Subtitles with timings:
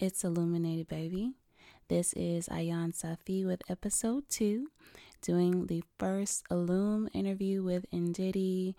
[0.00, 1.32] It's Illuminated Baby.
[1.88, 4.68] This is Ayan Safi with episode two,
[5.22, 8.76] doing the first Illum interview with Ndidi,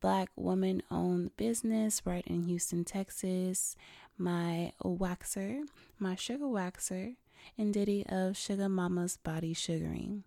[0.00, 3.74] black woman owned business right in Houston, Texas.
[4.16, 5.62] My waxer,
[5.98, 7.16] my sugar waxer,
[7.58, 10.22] Ndidi of Sugar Mama's Body Sugaring.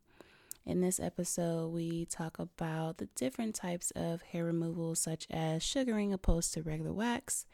[0.65, 6.11] In this episode, we talk about the different types of hair removal, such as sugaring
[6.11, 7.45] opposed to regular wax,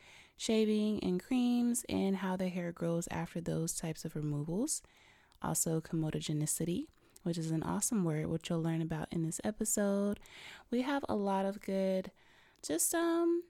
[0.43, 4.81] shaving and creams, and how the hair grows after those types of removals.
[5.41, 6.87] Also, comedogenicity,
[7.23, 10.19] which is an awesome word, which you'll learn about in this episode.
[10.69, 12.11] We have a lot of good,
[12.61, 13.43] just um,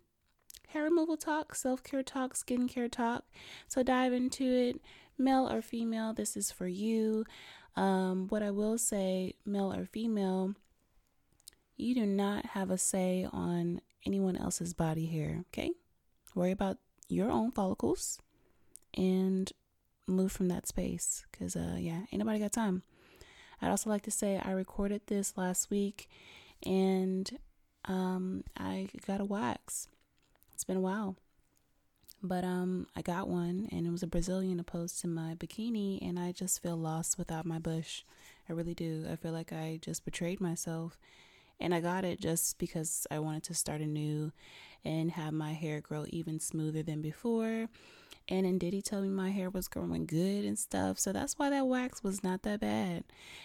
[0.68, 3.24] hair removal talk, self care talk, skincare talk.
[3.68, 4.80] So dive into it,
[5.18, 6.14] male or female.
[6.14, 7.26] This is for you.
[7.76, 10.54] Um, what I will say, male or female,
[11.76, 15.72] you do not have a say on anyone else's body hair, okay?
[16.36, 16.78] Worry about
[17.10, 18.20] your own follicles
[18.96, 19.52] and
[20.08, 22.84] move from that space because, uh, yeah, ain't nobody got time.
[23.62, 26.10] I'd also like to say I recorded this last week
[26.66, 27.30] and
[27.86, 29.88] um, I got a wax.
[30.54, 31.16] It's been a while.
[32.26, 36.18] But um, I got one, and it was a Brazilian opposed to my bikini, and
[36.18, 38.04] I just feel lost without my bush.
[38.48, 39.06] I really do.
[39.12, 40.98] I feel like I just betrayed myself,
[41.60, 44.32] and I got it just because I wanted to start anew
[44.86, 47.68] and have my hair grow even smoother than before.
[48.30, 51.50] And then Ndidi told me my hair was growing good and stuff, so that's why
[51.50, 53.04] that wax was not that bad.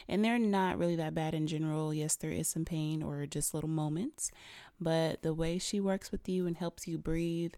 [0.09, 1.92] And they're not really that bad in general.
[1.92, 4.31] Yes, there is some pain or just little moments,
[4.81, 7.55] but the way she works with you and helps you breathe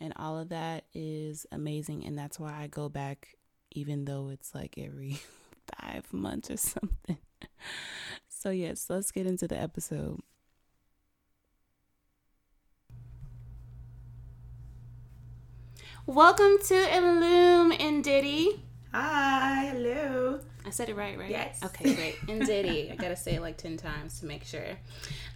[0.00, 3.36] and all of that is amazing and that's why i go back
[3.72, 5.18] even though it's like every
[5.80, 7.18] five months or something
[8.38, 10.20] so yes let's get into the episode.
[16.06, 18.60] Welcome to Illum Ndidi
[18.92, 21.30] hi hello I said it right, right?
[21.30, 21.60] Yes.
[21.64, 22.16] Okay, great.
[22.26, 22.92] Ndidi.
[22.92, 24.64] I gotta say it like 10 times to make sure.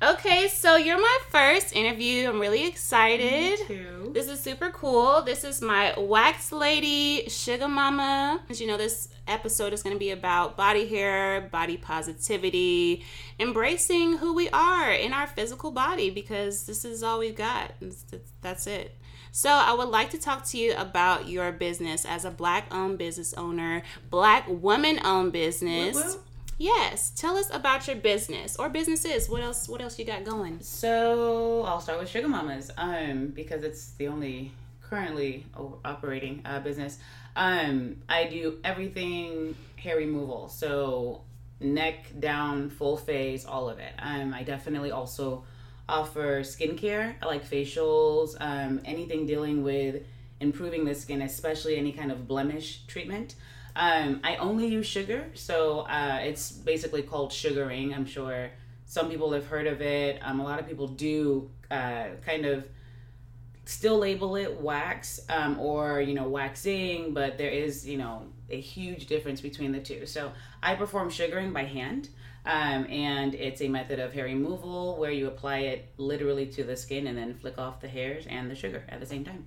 [0.02, 2.28] Okay, so you're my first interview.
[2.28, 3.60] I'm really excited.
[3.60, 4.10] Me too.
[4.12, 5.22] This is super cool.
[5.22, 8.42] This is my wax lady, Sugar Mama.
[8.50, 13.04] As you know, this episode is gonna be about body hair, body positivity,
[13.38, 17.72] embracing who we are in our physical body because this is all we've got.
[18.42, 18.96] That's it.
[19.34, 22.98] So, I would like to talk to you about your business as a black owned
[22.98, 26.18] business owner, black woman owned business.
[26.58, 29.30] Yes, tell us about your business or businesses.
[29.30, 29.70] What else?
[29.70, 30.60] What else you got going?
[30.60, 35.46] So I'll start with Sugar Mamas, um, because it's the only currently
[35.82, 36.98] operating uh, business.
[37.34, 41.22] Um, I do everything hair removal, so
[41.58, 43.94] neck down, full face, all of it.
[43.98, 45.44] Um, I definitely also
[45.88, 50.02] offer skincare, I like facials, um, anything dealing with
[50.40, 53.36] improving the skin, especially any kind of blemish treatment.
[53.74, 57.94] Um, I only use sugar, so uh, it's basically called sugaring.
[57.94, 58.50] I'm sure
[58.84, 60.18] some people have heard of it.
[60.22, 62.66] Um, a lot of people do uh, kind of
[63.64, 68.60] still label it wax um, or you know waxing, but there is you know a
[68.60, 70.04] huge difference between the two.
[70.04, 70.32] So
[70.62, 72.10] I perform sugaring by hand.
[72.44, 76.76] Um, and it's a method of hair removal where you apply it literally to the
[76.76, 79.44] skin and then flick off the hairs and the sugar at the same time.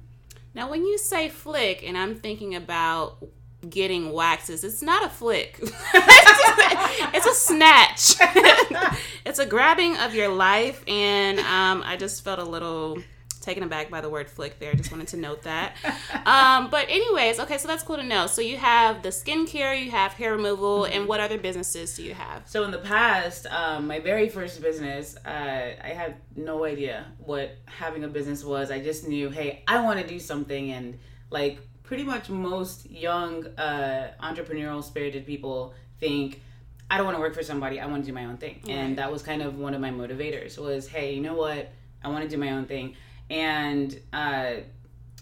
[0.54, 3.18] Now, when you say flick, and I'm thinking about
[3.70, 5.60] getting waxes, it's not a flick.
[5.94, 8.16] it's a snatch.
[9.26, 12.98] it's a grabbing of your life, and um, I just felt a little
[13.46, 14.74] taken aback by the word flick there.
[14.74, 15.76] Just wanted to note that.
[16.26, 18.26] Um, but anyways, okay, so that's cool to know.
[18.26, 20.94] So you have the skincare, you have hair removal, Mm-hmm.
[20.94, 22.48] and what other businesses do you have?
[22.50, 25.30] So in the past, um, my very first business, uh,
[25.84, 28.72] I had no idea what having a business was.
[28.72, 30.98] I just knew, hey, I want to do something, and
[31.30, 36.42] like pretty much most young uh, entrepreneurial spirited people think.
[36.90, 37.80] I don't want to work for somebody.
[37.80, 38.74] I want to do my own thing, Right.
[38.76, 40.58] and that was kind of one of my motivators.
[40.58, 41.72] Was hey, you know what?
[42.04, 42.96] I want to do my own thing,
[43.30, 44.53] and uh,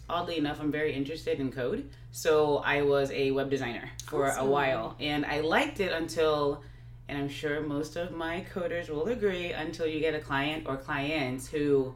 [0.10, 1.90] oddly enough, I'm very interested in code.
[2.12, 4.48] So I was a web designer for Awesome.
[4.48, 6.62] a while, and I liked it until,
[7.08, 10.78] and I'm sure most of my coders will agree, until you get a client or
[10.78, 11.96] clients who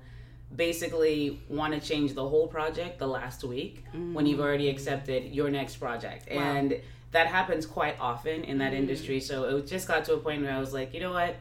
[0.55, 3.83] basically want to change the whole project the last week
[4.13, 6.29] when you've already accepted your next project.
[6.33, 6.41] Wow.
[6.41, 6.79] And
[7.11, 8.77] that happens quite often in that Mm.
[8.77, 9.19] industry.
[9.19, 11.35] So it just got to a point where I was like, you know what?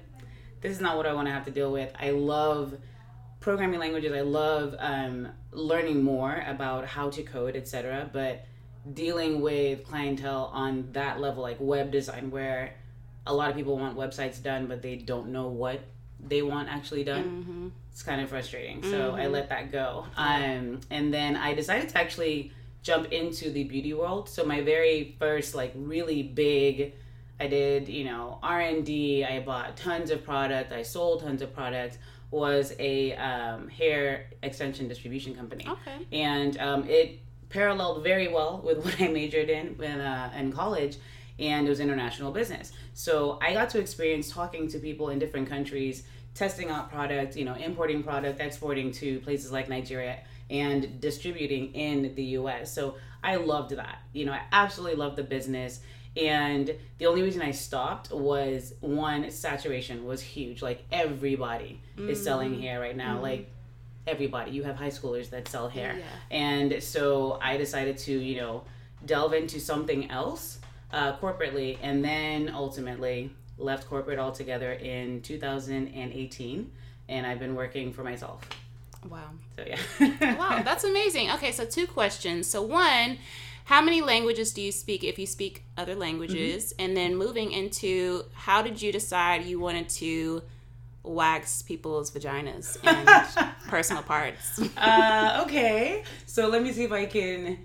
[0.61, 1.93] This is not what I want to have to deal with.
[1.99, 2.77] I love
[3.47, 4.13] programming languages.
[4.13, 8.11] I love um, learning more about how to code, etc.
[8.13, 8.45] But
[8.93, 12.75] dealing with clientele on that level, like web design, where
[13.25, 15.79] a lot of people want websites done, but they don't know what
[16.19, 17.23] they want actually done.
[17.23, 17.69] Mm-hmm.
[17.93, 18.83] It's kind of frustrating.
[18.83, 20.07] So I let that go.
[20.17, 22.51] Um, and then I decided to actually
[22.83, 24.29] jump into the beauty world.
[24.29, 26.95] So my very first like really big
[27.39, 31.99] I did, you know, R&D, I bought tons of product, I sold tons of products
[32.31, 35.67] was a um, hair extension distribution company.
[35.69, 36.07] Okay.
[36.13, 40.99] And um, it paralleled very well with what I majored in in, uh, in college,
[41.39, 42.73] and it was international business.
[42.95, 47.45] So I got to experience talking to people in different countries, testing out product, you
[47.45, 50.19] know, importing product, exporting to places like Nigeria,
[50.51, 52.73] and distributing in the U.S.
[52.73, 53.99] So I loved that.
[54.13, 55.81] You know, I absolutely loved the business.
[56.17, 60.63] And the only reason I stopped was one, saturation was huge.
[60.63, 62.09] Like everybody mm-hmm.
[62.09, 62.63] is selling mm.
[62.63, 63.15] hair right now.
[63.15, 63.23] Mm-hmm.
[63.23, 63.51] Like
[64.07, 64.53] everybody.
[64.53, 65.97] You have high schoolers that sell hair.
[65.99, 66.05] Yeah.
[66.31, 68.65] And so I decided to, you know,
[69.05, 70.59] delve into something else
[70.93, 76.71] uh, corporately and then ultimately left corporate altogether in 2018
[77.09, 78.43] and I've been working for myself.
[79.09, 79.31] Wow.
[79.57, 80.37] So yeah.
[80.37, 81.31] wow, that's amazing.
[81.33, 82.47] Okay, so two questions.
[82.47, 83.19] So one,
[83.67, 86.73] how many languages do you speak if you speak other languages?
[86.73, 86.85] Mm-hmm.
[86.85, 90.43] And then moving into how did you decide you wanted to
[91.03, 94.61] wax people's vaginas and personal parts?
[94.77, 96.05] uh, okay.
[96.27, 97.59] So let me see if I can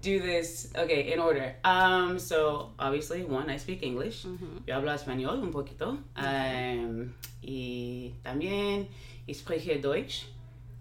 [0.00, 4.58] do this okay in order um so obviously one i speak english mm-hmm.
[4.66, 8.86] yo hablo español un poquito um y también
[9.26, 10.26] ich spreche deutsch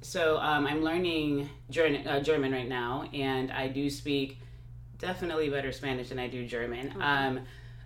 [0.01, 4.37] so um, i'm learning german, uh, german right now and i do speak
[5.05, 6.99] definitely better spanish than i do german okay.
[6.99, 7.39] um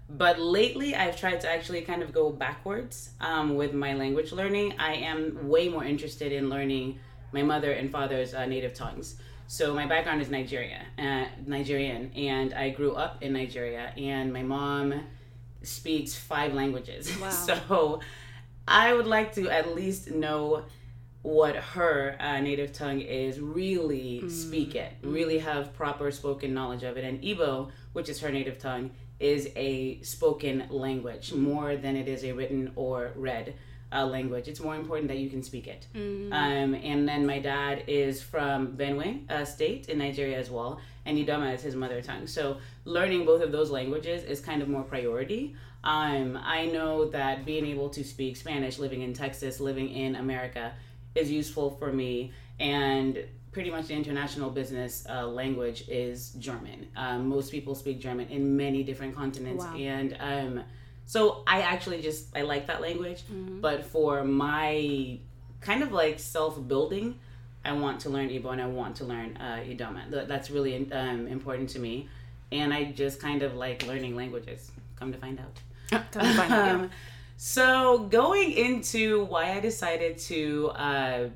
[0.10, 4.74] but lately i've tried to actually kind of go backwards um, with my language learning
[4.80, 7.00] i am way more interested in learning
[7.32, 9.16] my mother and father's uh, native tongues
[9.52, 13.92] so my background is Nigeria, uh, Nigerian, and I grew up in Nigeria.
[13.98, 14.94] And my mom
[15.64, 17.12] speaks five languages.
[17.20, 17.30] Wow.
[17.32, 18.00] So
[18.68, 20.66] I would like to at least know
[21.22, 23.40] what her uh, native tongue is.
[23.40, 24.32] Really mm.
[24.32, 24.94] speak it.
[25.02, 25.14] Mm.
[25.14, 27.04] Really have proper spoken knowledge of it.
[27.04, 31.40] And Igbo, which is her native tongue, is a spoken language mm.
[31.40, 33.54] more than it is a written or read
[33.92, 34.48] uh, language.
[34.48, 35.88] It's more important that you can speak it.
[35.96, 36.32] Mm-hmm.
[36.32, 41.18] Um, and then my dad is from Benue uh, State in Nigeria as well, and
[41.18, 42.28] Idoma is his mother tongue.
[42.28, 45.56] So learning both of those languages is kind of more priority.
[45.84, 50.74] Um, I know that being able to speak Spanish, living in Texas, living in America,
[51.16, 52.32] is useful for me.
[52.60, 56.88] And pretty much the international business uh, language is German.
[56.96, 59.76] Um, most people speak German in many different continents, wow.
[59.76, 60.64] and um,
[61.06, 63.60] so I actually just I like that language, mm-hmm.
[63.62, 65.18] but for my
[65.62, 67.20] kind of like self building,
[67.66, 70.28] I want to learn Igbo and I want to learn uh, Idoma.
[70.28, 72.08] That's really um, important to me,
[72.52, 74.72] and I just kind of like learning languages.
[74.96, 75.60] Come to find out.
[76.12, 76.90] Come to find out.
[77.42, 81.30] so going into why I decided to uh,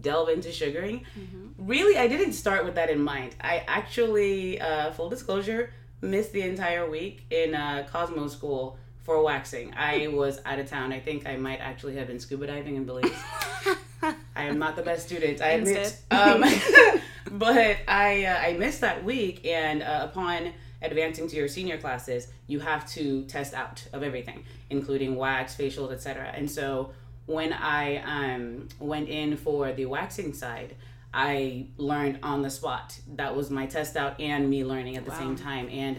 [0.00, 1.66] delve into sugaring, mm-hmm.
[1.66, 3.34] really I didn't start with that in mind.
[3.40, 9.74] I actually, uh, full disclosure, missed the entire week in uh, Cosmo School for waxing.
[9.76, 10.92] I was out of town.
[10.92, 13.10] I think I might actually have been scuba diving in Belize.
[14.36, 16.00] I am not the best student, I admit.
[16.12, 16.44] Um,
[17.32, 22.28] but I uh, I missed that week, and uh, upon advancing to your senior classes,
[22.46, 26.32] you have to test out of everything, including wax, facials, etc.
[26.34, 26.92] And so
[27.26, 30.76] when I um, went in for the waxing side,
[31.12, 32.98] I learned on the spot.
[33.14, 35.18] That was my test out and me learning at the wow.
[35.18, 35.68] same time.
[35.70, 35.98] And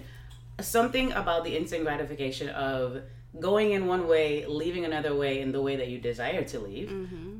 [0.61, 3.01] something about the instant gratification of
[3.39, 6.89] going in one way, leaving another way in the way that you desire to leave.
[6.89, 7.39] Mm-hmm.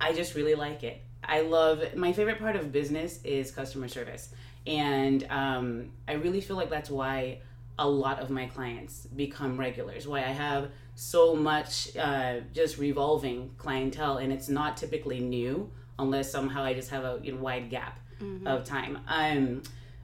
[0.00, 1.02] I just really like it.
[1.24, 4.32] I love my favorite part of business is customer service.
[4.66, 7.38] And um, I really feel like that's why
[7.78, 13.50] a lot of my clients become regulars, why I have so much uh, just revolving
[13.58, 17.70] clientele, and it's not typically new unless somehow I just have a you know, wide
[17.70, 18.46] gap mm-hmm.
[18.46, 18.98] of time.
[19.06, 19.62] Um,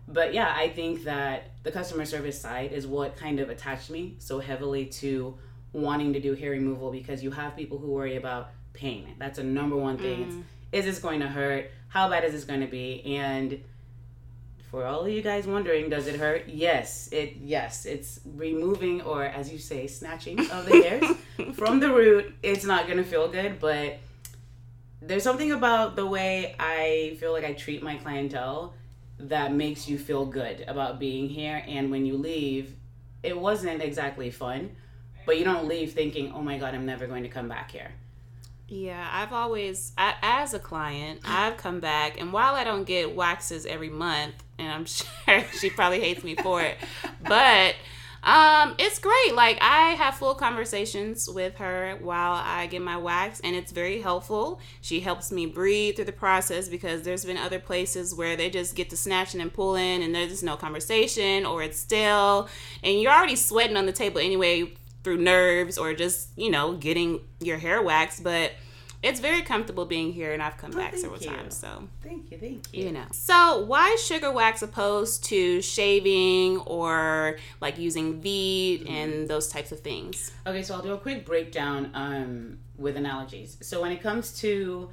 [0.09, 4.16] but yeah, I think that the customer service side is what kind of attached me
[4.19, 5.38] so heavily to
[5.73, 9.14] wanting to do hair removal because you have people who worry about pain.
[9.19, 10.26] That's a number one thing.
[10.26, 10.42] Mm.
[10.73, 11.71] is this going to hurt?
[11.88, 13.02] How bad is this going to be?
[13.04, 13.62] And
[14.73, 16.49] for all of you guys wondering, does it hurt?
[16.49, 21.93] Yes, it yes, it's removing or as you say, snatching of the hairs from the
[21.93, 22.35] root.
[22.43, 23.99] It's not gonna feel good, but
[25.02, 28.73] there's something about the way I feel like I treat my clientele
[29.19, 31.62] that makes you feel good about being here.
[31.69, 32.75] And when you leave,
[33.23, 34.75] it wasn't exactly fun,
[35.26, 37.93] but you don't leave thinking, oh my God, I'm never going to come back here.
[38.75, 43.14] Yeah, I've always, I, as a client, I've come back, and while I don't get
[43.14, 46.79] waxes every month, and I'm sure she probably hates me for it,
[47.26, 47.75] but
[48.25, 49.35] Um, it's great.
[49.35, 54.00] Like I have full conversations with her while I get my wax, and it's very
[54.00, 54.61] helpful.
[54.81, 58.76] She helps me breathe through the process because there's been other places where they just
[58.76, 62.49] get to snatching and pulling, and there's just no conversation or it's still,
[62.85, 64.73] and you're already sweating on the table anyway
[65.05, 68.52] through nerves or just you know getting your hair waxed, but
[69.02, 71.28] it's very comfortable being here, and I've come oh, back several you.
[71.28, 71.56] times.
[71.56, 72.87] So thank you, thank you.
[72.87, 78.92] You know, so why sugar wax opposed to shaving or like using Veet mm-hmm.
[78.92, 80.32] and those types of things?
[80.47, 83.59] Okay, so I'll do a quick breakdown um, with analogies.
[83.61, 84.90] So when it comes to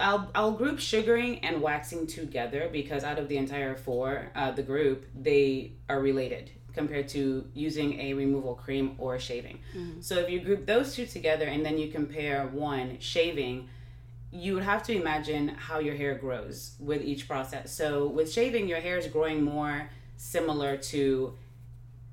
[0.00, 4.62] I'll I'll group sugaring and waxing together because out of the entire four, uh, the
[4.62, 9.60] group they are related compared to using a removal cream or shaving.
[9.76, 10.00] Mm-hmm.
[10.00, 13.68] So if you group those two together and then you compare one shaving,
[14.32, 17.72] you would have to imagine how your hair grows with each process.
[17.72, 21.34] So with shaving, your hair is growing more similar to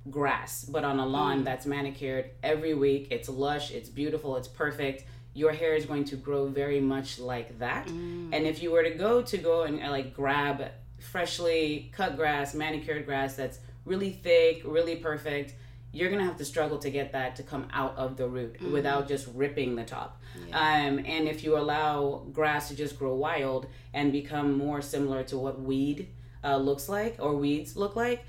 [0.09, 1.43] grass, but on a lawn mm-hmm.
[1.43, 3.07] that's manicured every week.
[3.11, 5.05] It's lush, it's beautiful, it's perfect.
[5.33, 7.87] Your hair is going to grow very much like that.
[7.87, 8.29] Mm.
[8.33, 13.05] And if you were to go to go and like grab freshly cut grass, manicured
[13.05, 15.55] grass that's really thick, really perfect,
[15.91, 18.71] you're gonna have to struggle to get that to come out of the root mm-hmm.
[18.71, 20.21] without just ripping the top.
[20.47, 20.57] Yeah.
[20.57, 25.37] Um, and if you allow grass to just grow wild and become more similar to
[25.37, 26.07] what weed
[26.43, 28.23] uh, looks like or weeds look like,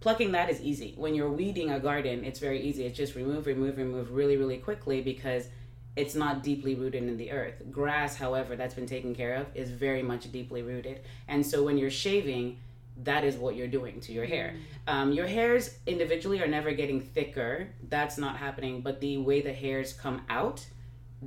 [0.00, 0.94] plucking that is easy.
[0.96, 2.84] When you're weeding a garden, it's very easy.
[2.84, 5.48] It's just remove, remove, remove really, really quickly because
[5.96, 7.54] it's not deeply rooted in the earth.
[7.70, 11.00] Grass, however, that's been taken care of is very much deeply rooted.
[11.28, 12.58] And so when you're shaving,
[13.02, 14.54] that is what you're doing to your hair.
[14.86, 14.92] Mm.
[14.92, 17.68] Um, your hairs individually are never getting thicker.
[17.88, 18.82] That's not happening.
[18.82, 20.64] But the way the hairs come out,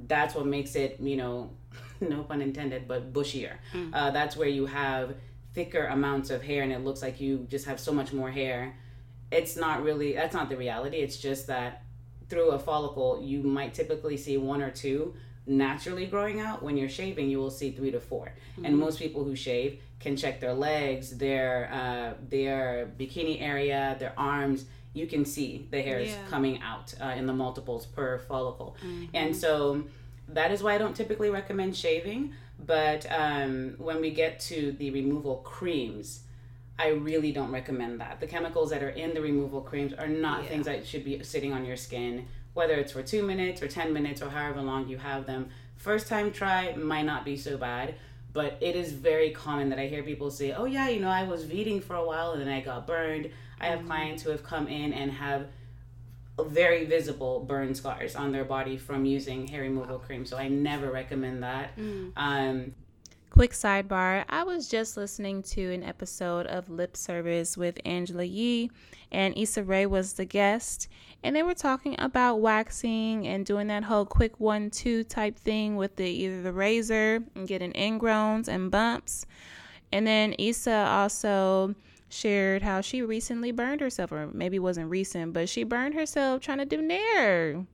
[0.08, 1.52] that's what makes it, you know,
[2.02, 3.58] no pun intended, but bushier.
[3.74, 3.90] Mm.
[3.94, 5.16] Uh, that's where you have
[5.54, 8.76] thicker amounts of hair and it looks like you just have so much more hair.
[9.32, 10.98] It's not really, that's not the reality.
[10.98, 11.84] It's just that
[12.30, 15.16] through a follicle, you might typically see one or two
[15.48, 16.62] naturally growing out.
[16.62, 18.66] When you're shaving, you will see three to 4 mm-hmm.
[18.66, 24.14] And most people who shave, can check their legs, their uh, their bikini area, their
[24.18, 24.66] arms.
[24.94, 26.18] You can see the hairs yeah.
[26.30, 29.06] coming out uh, in the multiples per follicle, mm-hmm.
[29.14, 29.84] and so
[30.30, 32.34] that is why I don't typically recommend shaving.
[32.66, 36.22] But um, when we get to the removal creams,
[36.80, 38.20] I really don't recommend that.
[38.20, 40.50] The chemicals that are in the removal creams are not yeah.
[40.50, 42.26] things that should be sitting on your skin,
[42.58, 45.48] whether it's for two minutes or 10 minutes or however long you have them.
[45.76, 47.94] First time try might not be so bad,
[48.34, 51.24] but it is very common that I hear people say, "Oh yeah, you know, I
[51.24, 53.30] was veeting for a while and then I got burned."
[53.62, 53.88] I have mm-hmm.
[53.90, 55.48] clients who have come in and have
[56.44, 60.26] very visible burn scars on their body from using hair removal cream.
[60.26, 61.78] So I never recommend that.
[61.78, 62.12] Mm.
[62.16, 62.74] Um,
[63.30, 68.72] Quick sidebar I was just listening to an episode of Lip Service with Angela Yee,
[69.12, 70.88] and Issa Rae was the guest
[71.24, 75.76] and they were talking about waxing and doing that whole quick one two type thing
[75.76, 79.26] with the either the razor and getting ingrowns and bumps.
[79.92, 81.76] And then Issa also
[82.10, 86.60] shared how she recently burned herself or maybe wasn't recent but she burned herself trying
[86.60, 87.66] to do nair.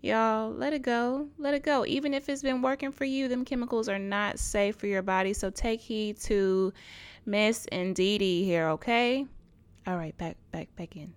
[0.00, 1.28] Y'all let it go.
[1.38, 1.86] Let it go.
[1.86, 5.32] Even if it's been working for you them chemicals are not safe for your body.
[5.32, 6.72] So take heed to
[7.24, 9.24] miss and Dee here okay?
[9.86, 11.14] All right back back back in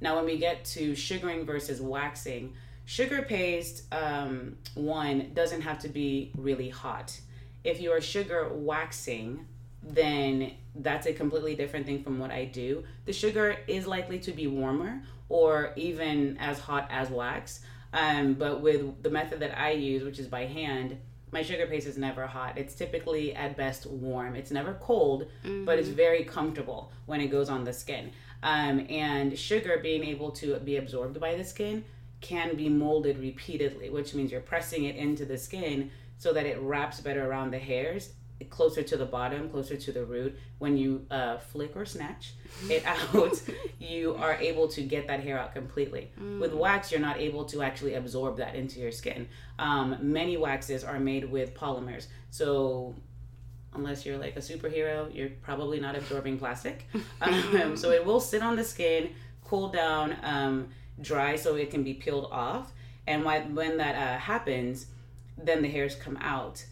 [0.00, 5.88] now, when we get to sugaring versus waxing, sugar paste, um, one, doesn't have to
[5.88, 7.18] be really hot.
[7.64, 9.46] If you are sugar waxing,
[9.82, 12.84] then that's a completely different thing from what I do.
[13.06, 17.60] The sugar is likely to be warmer or even as hot as wax.
[17.92, 20.98] Um, but with the method that I use, which is by hand,
[21.30, 22.56] my sugar paste is never hot.
[22.56, 24.34] It's typically at best warm.
[24.34, 25.64] It's never cold, mm-hmm.
[25.64, 25.96] but it's mm-hmm.
[25.96, 28.12] very comfortable when it goes on the skin.
[28.42, 31.84] Um, and sugar being able to be absorbed by the skin
[32.20, 36.58] can be molded repeatedly, which means you're pressing it into the skin so that it
[36.60, 38.10] wraps better around the hairs
[38.50, 40.38] closer to the bottom, closer to the root.
[40.58, 42.34] When you uh, flick or snatch
[42.70, 43.40] it out,
[43.78, 46.12] you are able to get that hair out completely.
[46.20, 46.40] Mm.
[46.40, 49.28] With wax, you're not able to actually absorb that into your skin.
[49.58, 52.06] Um, many waxes are made with polymers.
[52.30, 52.94] So
[53.74, 56.86] unless you're like a superhero, you're probably not absorbing plastic.
[57.20, 59.10] Um, so it will sit on the skin,
[59.44, 60.68] cool down, um,
[61.00, 62.72] dry so it can be peeled off.
[63.06, 64.86] And why, when that uh, happens,
[65.36, 66.64] then the hairs come out.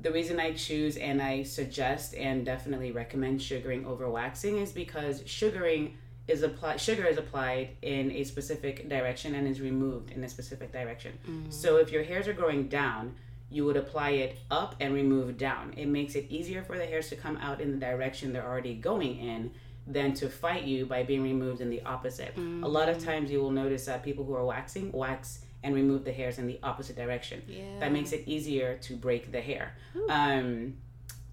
[0.00, 5.22] The reason I choose and I suggest and definitely recommend sugaring over waxing is because
[5.26, 5.96] sugaring
[6.28, 10.72] is applied sugar is applied in a specific direction and is removed in a specific
[10.72, 11.18] direction.
[11.28, 11.50] Mm-hmm.
[11.50, 13.14] So if your hairs are growing down,
[13.52, 15.74] you would apply it up and remove down.
[15.76, 18.74] It makes it easier for the hairs to come out in the direction they're already
[18.74, 19.50] going in
[19.86, 22.36] than to fight you by being removed in the opposite.
[22.36, 26.04] A lot of times you will notice that people who are waxing wax and remove
[26.04, 27.42] the hairs in the opposite direction.
[27.48, 27.78] Yeah.
[27.80, 29.76] That makes it easier to break the hair.
[30.08, 30.74] Um,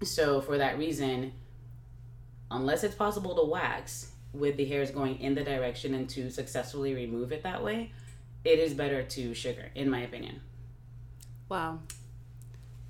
[0.02, 1.32] so for that reason,
[2.50, 6.94] unless it's possible to wax with the hairs going in the direction and to successfully
[6.94, 7.92] remove it that way,
[8.44, 10.40] it is better to sugar, in my opinion.
[11.48, 11.80] Wow.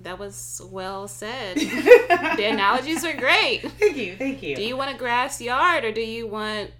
[0.03, 1.57] That was well said.
[1.57, 3.61] the analogies are great.
[3.79, 4.55] Thank you, thank you.
[4.55, 6.71] Do you want a grass yard or do you want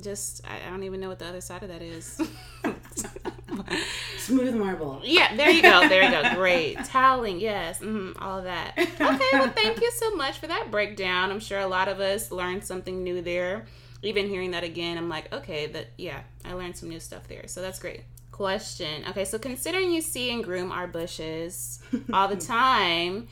[0.00, 2.20] just I, I don't even know what the other side of that is.
[4.18, 5.00] Smooth marble.
[5.04, 5.88] yeah, there you go.
[5.88, 6.34] There you go.
[6.34, 6.76] Great.
[6.84, 7.78] Toweling, yes.
[7.78, 8.74] hmm all of that.
[8.76, 11.30] Okay, well thank you so much for that breakdown.
[11.30, 13.66] I'm sure a lot of us learned something new there.
[14.02, 17.46] Even hearing that again, I'm like, okay, that yeah, I learned some new stuff there.
[17.46, 18.02] So that's great.
[18.36, 19.02] Question.
[19.08, 21.80] Okay, so considering you see and groom our bushes
[22.12, 23.28] all the time,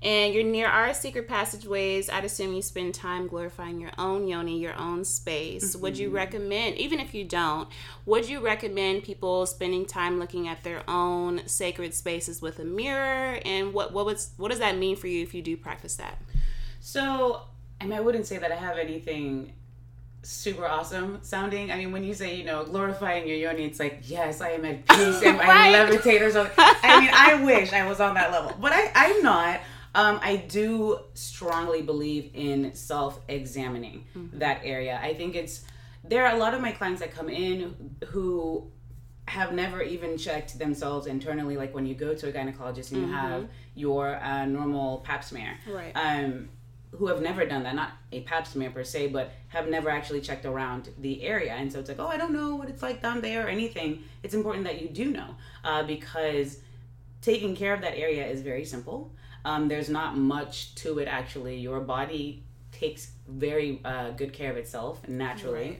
[0.00, 4.58] and you're near our secret passageways, I'd assume you spend time glorifying your own yoni,
[4.58, 5.76] your own space.
[5.76, 6.16] Would you mm-hmm.
[6.16, 7.68] recommend, even if you don't,
[8.06, 13.38] would you recommend people spending time looking at their own sacred spaces with a mirror?
[13.44, 16.22] And what what was what does that mean for you if you do practice that?
[16.80, 17.42] So,
[17.82, 19.52] I mean, I wouldn't say that I have anything
[20.22, 21.70] super awesome sounding.
[21.70, 24.64] I mean, when you say, you know, glorifying your yoni, it's like, yes, I am
[24.64, 25.74] at peace and Right.
[25.74, 26.54] I levitate or something.
[26.58, 29.60] I mean, I wish I was on that level, but I, I'm not.
[29.94, 34.98] Um, I do strongly believe in self examining that area.
[35.02, 35.64] I think it's,
[36.04, 38.70] there are a lot of my clients that come in who
[39.26, 41.56] have never even checked themselves internally.
[41.56, 45.58] Like when you go to a gynecologist and you have your uh, normal pap smear
[45.66, 45.92] Right.
[45.94, 46.48] um,
[46.98, 50.20] who have never done that, not a pap smear per se, but have never actually
[50.20, 51.52] checked around the area.
[51.52, 54.02] And so it's like, oh, I don't know what it's like down there or anything.
[54.24, 56.58] It's important that you do know uh, because
[57.22, 59.12] taking care of that area is very simple.
[59.44, 61.56] Um, there's not much to it actually.
[61.56, 65.78] Your body takes very uh, good care of itself naturally.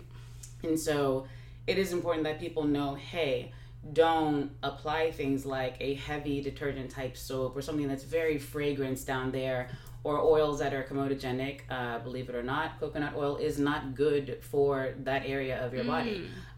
[0.63, 1.27] And so
[1.67, 3.53] it is important that people know hey,
[3.93, 9.31] don't apply things like a heavy detergent type soap or something that's very fragrance down
[9.31, 9.69] there
[10.09, 11.57] or oils that are comedogenic.
[11.71, 15.85] Uh, believe it or not, coconut oil is not good for that area of your
[15.85, 16.17] body.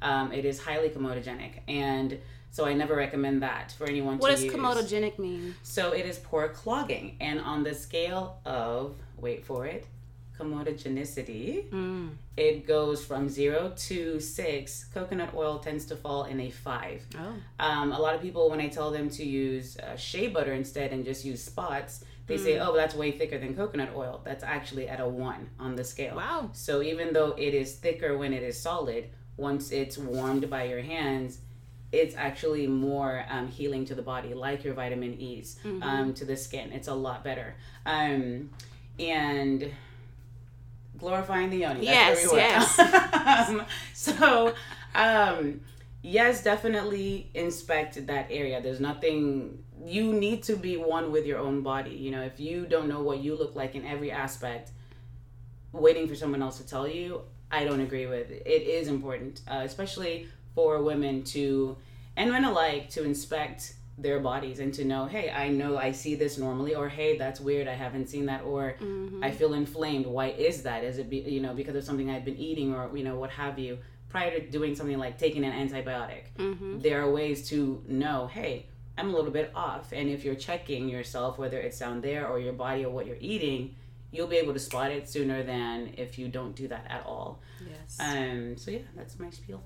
[0.08, 1.52] Um, it is highly comedogenic.
[1.66, 2.18] And
[2.52, 4.52] so I never recommend that for anyone What to use.
[4.54, 5.54] What does comedogenic mean?
[5.64, 7.16] So it is pore clogging.
[7.20, 9.82] And on the scale of, wait for it,
[10.38, 12.10] comedogenicity, Mm.
[12.36, 14.84] it goes from zero to six.
[14.94, 17.02] Coconut oil tends to fall in a five.
[17.18, 17.34] Oh.
[17.58, 20.92] Um, a lot of people, when I tell them to use uh, shea butter instead
[20.92, 22.66] and just use spots, they say, Mm.
[22.66, 24.22] oh, that's way thicker than coconut oil.
[24.24, 26.16] That's actually at a one on the scale.
[26.16, 26.50] Wow.
[26.54, 30.80] So even though it is thicker when it is solid, once it's warmed by your
[30.80, 31.38] hands,
[31.92, 35.82] it's actually more um, healing to the body, like your vitamin E's Mm-hmm.
[35.82, 36.72] um, to the skin.
[36.72, 37.54] It's a lot better.
[37.84, 38.50] Um,
[38.98, 39.70] and
[40.98, 41.86] glorifying the yoni.
[41.86, 42.78] That's where we Yes,
[43.48, 43.62] um,
[43.94, 44.54] so,
[44.94, 45.60] um,
[46.02, 48.60] yes, definitely inspect that area.
[48.60, 49.64] There's nothing.
[49.84, 51.90] You need to be one with your own body.
[51.90, 54.72] You know, if you don't know what you look like in every aspect,
[55.72, 58.30] waiting for someone else to tell you, I don't agree with.
[58.30, 61.76] It is important, uh, especially for women to,
[62.16, 66.14] and men alike, to inspect their bodies and to know, hey, I know I see
[66.14, 69.22] this normally, or hey, that's weird, I haven't seen that, or Mm-hmm.
[69.24, 70.06] I feel inflamed.
[70.06, 70.84] Why is that?
[70.84, 73.30] Is it be, you know because of something I've been eating, or you know what
[73.30, 73.78] have you?
[74.10, 76.80] Prior to doing something like taking an antibiotic, Mm-hmm.
[76.80, 78.66] there are ways to know, hey,
[78.98, 79.92] I'm a little bit off.
[79.92, 83.16] And if you're checking yourself, whether it's down there or your body or what you're
[83.20, 83.76] eating,
[84.10, 87.40] you'll be able to spot it sooner than if you don't do that at all.
[87.66, 87.96] Yes.
[88.00, 89.62] Um, so yeah, that's my spiel.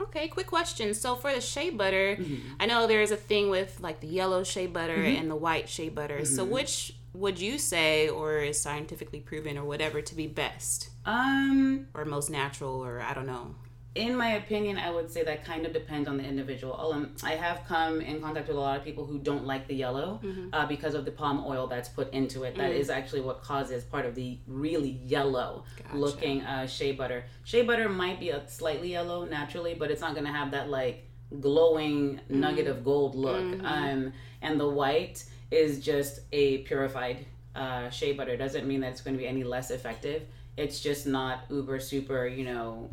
[0.00, 0.92] Okay, quick question.
[0.92, 2.54] So for the shea butter, Mm-hmm.
[2.58, 5.68] I know there is a thing with like the yellow shea butter and the white
[5.68, 6.16] shea butter.
[6.16, 6.34] Mm-hmm.
[6.34, 11.86] So which would you say or is scientifically proven or whatever to be best Um,
[11.94, 13.54] or most natural or I don't know.
[13.94, 16.74] In my opinion, I would say that kind of depends on the individual.
[16.92, 19.74] Um, I have come in contact with a lot of people who don't like the
[19.74, 20.20] yellow
[20.52, 22.56] uh, because of the palm oil that's put into it.
[22.56, 27.24] That is actually what causes part of the really yellow looking uh, shea butter.
[27.44, 30.68] Shea butter might be a slightly yellow naturally, but it's not going to have that
[30.70, 31.04] like
[31.40, 33.42] glowing nugget of gold look.
[33.64, 38.36] Um, and the white is just a purified uh, shea butter.
[38.36, 40.22] Doesn't mean that it's going to be any less effective.
[40.56, 42.90] It's just not uber super, you know,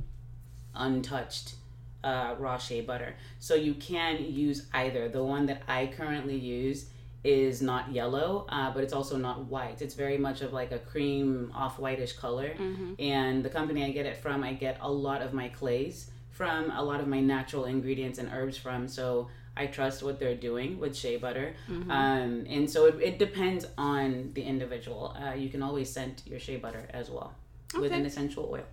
[0.76, 1.56] untouched
[2.04, 3.16] uh, raw shea butter.
[3.40, 5.10] So you can use either.
[5.10, 6.86] The one that I currently use
[7.24, 9.82] is not yellow, uh, but it's also not white.
[9.82, 12.52] It's very much of like a cream off whitish color.
[13.00, 16.72] And the company I get it from, I get a lot of my clays from,
[16.72, 18.88] a lot of my natural ingredients and herbs from.
[18.88, 21.54] So I trust what they're doing with shea butter.
[21.92, 25.16] Um, and so it, it depends on the individual.
[25.22, 27.36] Uh, you can always scent your shea butter as well.
[27.74, 27.82] okay.
[27.82, 28.64] with an essential oil.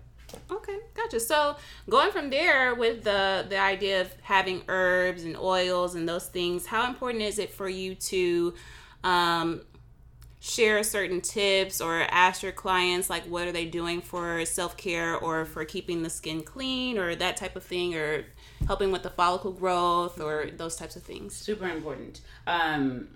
[0.51, 1.19] Okay, gotcha.
[1.19, 1.55] So
[1.89, 6.65] going from there with the the idea of having herbs and oils and those things,
[6.65, 8.53] how important is it for you to
[9.03, 9.61] um,
[10.39, 15.43] share certain tips or ask your clients like what are they doing for self-care or
[15.45, 18.23] for keeping the skin clean or that type of thing or
[18.65, 23.09] helping with the follicle growth or those types of things super important um,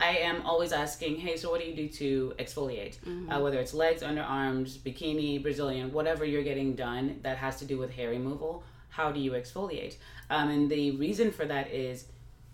[0.00, 3.30] i am always asking hey so what do you do to exfoliate mm-hmm.
[3.30, 7.78] uh, whether it's legs underarms bikini brazilian whatever you're getting done that has to do
[7.78, 9.96] with hair removal how do you exfoliate
[10.30, 12.06] um, and the reason for that is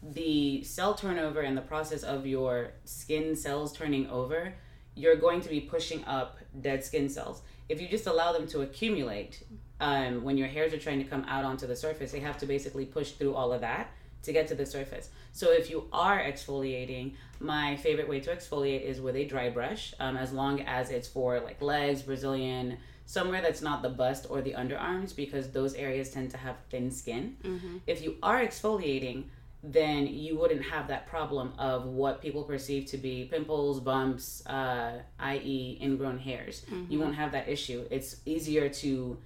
[0.02, 4.52] the cell turnover and the process of your skin cells turning over,
[4.94, 7.42] you're going to be pushing up dead skin cells.
[7.68, 9.44] If you just allow them to accumulate,
[9.80, 12.46] um, when your hairs are trying to come out onto the surface, they have to
[12.46, 13.90] basically push through all of that
[14.22, 15.10] to get to the surface.
[15.32, 19.94] So if you are exfoliating, my favorite way to exfoliate is with a dry brush,
[19.98, 24.40] um, as long as it's for like legs, Brazilian, somewhere that's not the bust or
[24.40, 27.36] the underarms, because those areas tend to have thin skin.
[27.42, 27.78] Mm-hmm.
[27.86, 29.24] If you are exfoliating,
[29.64, 34.98] then you wouldn't have that problem of what people perceive to be pimples, bumps, uh,
[35.20, 36.64] i.e., ingrown hairs.
[36.70, 36.92] Mm-hmm.
[36.92, 37.84] You won't have that issue.
[37.90, 39.18] It's easier to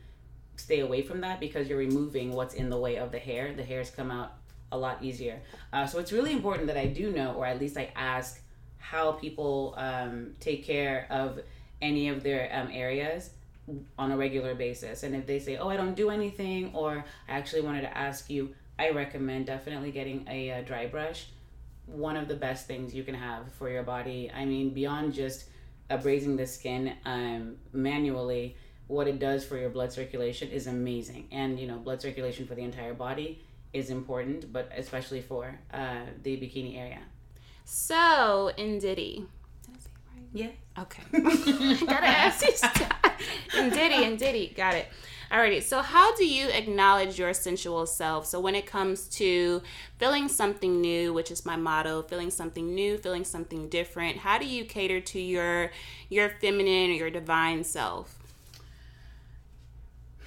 [0.57, 3.55] stay away from that because you're removing what's in the way of the hair.
[3.55, 4.35] The hairs come out
[4.73, 5.41] a lot easier.
[5.73, 8.41] Uh, so it's really important that I do know, or at least I ask,
[8.79, 11.41] how people um, take care of
[11.83, 13.31] any of their um, areas
[13.99, 15.03] on a regular basis.
[15.03, 18.31] And if they say, oh, I don't do anything, or I actually wanted to ask
[18.31, 21.27] you, I recommend definitely getting a, a, dry brush.
[21.87, 24.31] One of the best things you can have for your body.
[24.35, 25.47] I mean, beyond just
[25.91, 31.29] abrasing the skin um, manually, what it does for your blood circulation is amazing.
[31.33, 33.43] And, you know, blood circulation for the entire body
[33.77, 37.01] is important, but especially for uh, the bikini area.
[37.65, 39.27] So, Ndidi.
[40.33, 40.49] Yeah.
[40.79, 41.03] Okay.
[41.13, 42.93] Gotta ask you stuff.
[43.53, 44.53] Ndidi, and Diddy.
[44.55, 44.89] Got it.
[45.31, 48.27] Alrighty, so how do you acknowledge your sensual self?
[48.27, 49.61] So when it comes to
[49.99, 54.47] feeling something new, which is my motto, feeling something new, feeling something different, how do
[54.47, 55.73] you cater to your
[56.09, 58.17] your feminine or your divine self?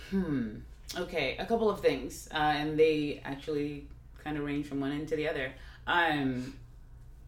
[0.09, 0.55] Hmm.
[0.97, 3.87] Okay, a couple of things, uh, and they actually
[4.23, 5.51] kind of range from one end to the other.
[5.85, 6.55] Um,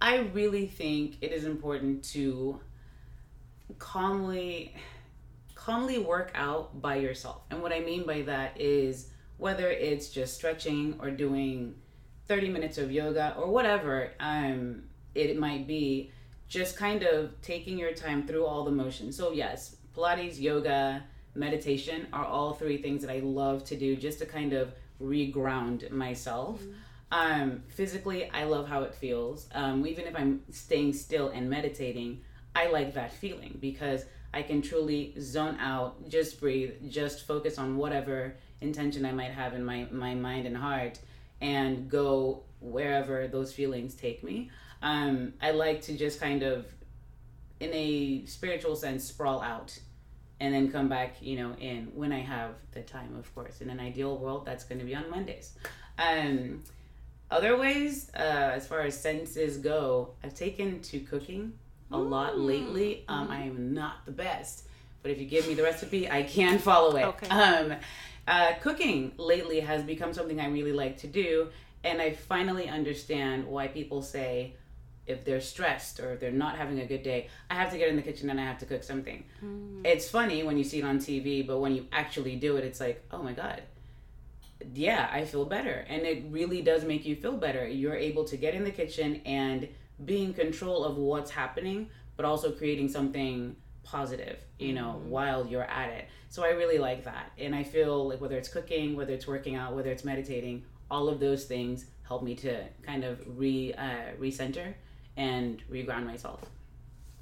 [0.01, 2.59] I really think it is important to
[3.77, 4.73] calmly
[5.53, 7.43] calmly work out by yourself.
[7.51, 11.75] And what I mean by that is whether it's just stretching or doing
[12.27, 16.11] 30 minutes of yoga or whatever um, it might be,
[16.47, 19.15] just kind of taking your time through all the motions.
[19.15, 21.03] So, yes, Pilates, yoga,
[21.35, 25.89] meditation are all three things that I love to do just to kind of reground
[25.91, 26.61] myself.
[26.61, 26.71] Mm-hmm.
[27.13, 29.47] Um, physically, I love how it feels.
[29.53, 32.21] Um, even if I'm staying still and meditating,
[32.55, 37.75] I like that feeling because I can truly zone out, just breathe, just focus on
[37.75, 40.99] whatever intention I might have in my, my mind and heart
[41.41, 44.49] and go wherever those feelings take me.
[44.81, 46.65] Um, I like to just kind of,
[47.59, 49.77] in a spiritual sense, sprawl out
[50.41, 53.61] and then come back, you know, in when I have the time, of course.
[53.61, 55.53] In an ideal world, that's going to be on Mondays.
[55.99, 56.63] Um,
[57.29, 61.53] other ways, uh, as far as senses go, I've taken to cooking
[61.91, 63.05] a lot lately.
[63.07, 64.65] Um, I am not the best,
[65.03, 67.03] but if you give me the recipe, I can follow it.
[67.03, 67.27] Okay.
[67.29, 67.75] Um,
[68.27, 71.49] uh, cooking lately has become something I really like to do,
[71.83, 74.55] and I finally understand why people say
[75.11, 77.89] if they're stressed or if they're not having a good day, I have to get
[77.89, 79.23] in the kitchen and I have to cook something.
[79.43, 79.81] Mm.
[79.85, 82.79] It's funny when you see it on TV, but when you actually do it, it's
[82.79, 83.61] like, oh my God.
[84.73, 85.85] Yeah, I feel better.
[85.89, 87.67] And it really does make you feel better.
[87.67, 89.67] You're able to get in the kitchen and
[90.05, 95.09] be in control of what's happening, but also creating something positive, you know, mm-hmm.
[95.09, 96.07] while you're at it.
[96.29, 97.31] So I really like that.
[97.37, 101.09] And I feel like whether it's cooking, whether it's working out, whether it's meditating, all
[101.09, 104.73] of those things help me to kind of re uh, recenter
[105.17, 106.41] and reground myself.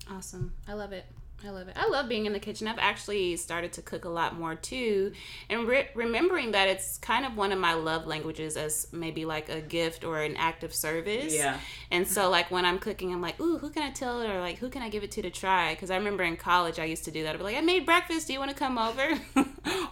[0.10, 0.54] Awesome.
[0.68, 1.06] I love it.
[1.46, 1.76] I love it.
[1.78, 2.68] I love being in the kitchen.
[2.68, 5.14] I've actually started to cook a lot more too.
[5.50, 9.48] And re- remembering that it's kind of one of my love languages as maybe like
[9.48, 11.34] a gift or an act of service.
[11.34, 11.58] Yeah.
[11.92, 14.58] And so, like, when I'm cooking, I'm like, ooh, who can I tell or like,
[14.58, 15.74] who can I give it to to try?
[15.74, 17.36] Because I remember in college, I used to do that.
[17.36, 18.28] I'd be like, I made breakfast.
[18.28, 19.18] Do you want to come over?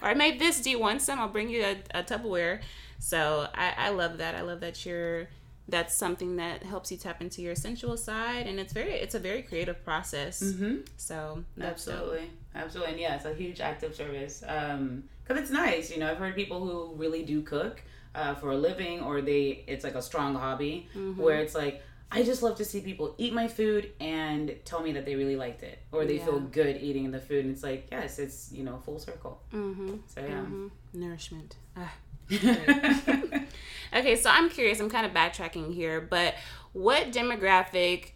[0.02, 0.60] or I made this.
[0.62, 1.20] Do you want some?
[1.20, 2.62] I'll bring you a, a Tupperware.
[3.00, 4.36] So I, I love that.
[4.36, 5.28] I love that you're
[5.70, 9.20] that's something that helps you tap into your sensual side and it's very it's a
[9.20, 10.78] very creative process mm-hmm.
[10.96, 12.30] so absolutely dope.
[12.56, 16.18] absolutely and yeah it's a huge active service um because it's nice you know i've
[16.18, 17.82] heard people who really do cook
[18.16, 21.22] uh, for a living or they it's like a strong hobby mm-hmm.
[21.22, 24.94] where it's like I just love to see people eat my food and tell me
[24.94, 26.26] that they really liked it or they Yeah.
[26.26, 27.44] feel good eating the food.
[27.44, 29.42] And it's like, yes, it's, you know, full circle.
[29.54, 29.98] Mm-hmm.
[30.08, 30.46] So, yeah.
[30.94, 31.58] Nourishment.
[31.76, 31.92] Ah.
[33.94, 34.80] okay, so I'm curious.
[34.80, 36.36] I'm kind of backtracking here, but
[36.74, 38.12] what demographic?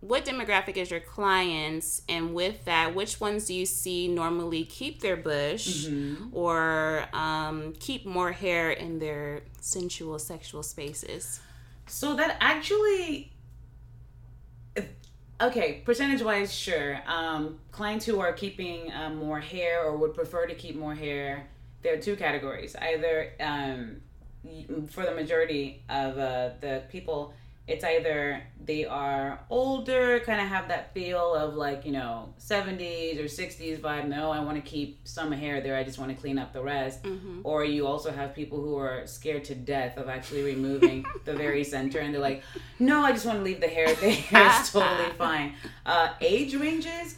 [0.00, 5.00] What demographic is your clients, and with that, which ones do you see normally keep
[5.00, 6.28] their bush Mm-hmm.
[6.32, 11.40] or um, keep more hair in their sensual sexual spaces?
[11.86, 13.32] So that actually,
[15.40, 17.00] okay, percentage wise, sure.
[17.06, 21.48] Um, clients who are keeping um, more hair or would prefer to keep more hair,
[21.82, 22.74] there are two categories.
[22.76, 23.96] Either um,
[24.88, 27.34] for the majority of uh, the people,
[27.66, 33.18] it's either they are older, kind of have that feel of like, you know, 70s
[33.18, 34.08] or 60s vibe.
[34.08, 35.76] No, I want to keep some hair there.
[35.76, 37.00] I just want to clean up the rest.
[37.44, 41.62] Or you also have people who are scared to death of actually removing the very
[41.62, 42.42] center and they're like,
[42.78, 44.16] no, I just want to leave the hair there.
[44.30, 45.54] it's totally fine.
[45.84, 47.16] Uh, age ranges,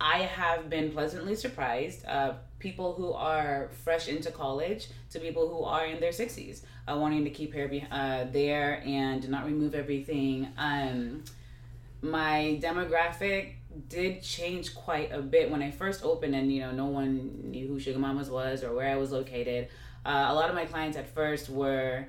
[0.00, 2.06] I have been pleasantly surprised.
[2.06, 6.96] Uh, people who are fresh into college to people who are in their 60s, uh,
[6.96, 10.48] wanting to keep hair be- uh, there and not remove everything.
[10.56, 11.24] Um,
[12.02, 13.54] my demographic
[13.88, 17.66] did change quite a bit when I first opened, and you know, no one knew
[17.66, 19.68] who Sugar Mamas was or where I was located.
[20.04, 22.06] Uh, a lot of my clients at first were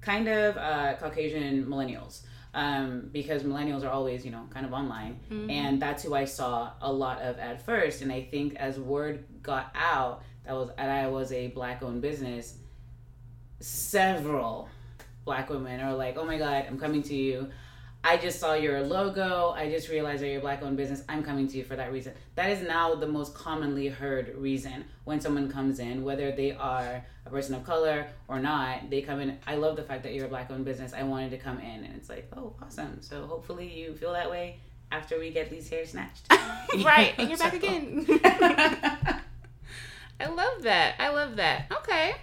[0.00, 2.22] kind of uh, Caucasian millennials
[2.54, 5.20] um, because millennials are always, you know, kind of online.
[5.50, 8.02] And that's who I saw a lot of at first.
[8.02, 12.02] And I think as word got out that was that I was a black owned
[12.02, 12.56] business,
[13.60, 14.68] several
[15.24, 17.50] black women are like, oh my God, I'm coming to you.
[18.02, 19.50] I just saw your logo.
[19.50, 21.02] I just realized that you're a black owned business.
[21.08, 22.14] I'm coming to you for that reason.
[22.34, 27.04] That is now the most commonly heard reason when someone comes in, whether they are
[27.26, 28.88] a person of color or not.
[28.88, 30.94] They come in, I love the fact that you're a black owned business.
[30.94, 31.84] I wanted to come in.
[31.84, 33.02] And it's like, oh, awesome.
[33.02, 34.60] So hopefully you feel that way
[34.90, 36.26] after we get these hair snatched.
[36.84, 38.06] right, and you're back again.
[40.20, 40.94] I love that.
[40.98, 41.66] I love that.
[41.70, 42.14] Okay.